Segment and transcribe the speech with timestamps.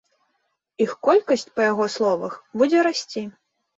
[0.85, 3.23] Іх колькасць, па яго словах, будзе расці.